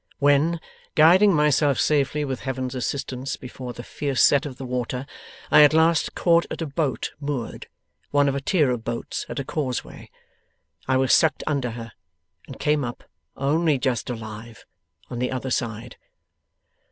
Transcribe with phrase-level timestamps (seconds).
[0.17, 0.59] When,
[0.95, 5.05] guiding myself safely with Heaven's assistance before the fierce set of the water,
[5.51, 7.67] I at last caught at a boat moored,
[8.09, 10.09] one of a tier of boats at a causeway,
[10.87, 11.91] I was sucked under her,
[12.47, 13.03] and came up,
[13.37, 14.65] only just alive,
[15.11, 15.97] on the other side.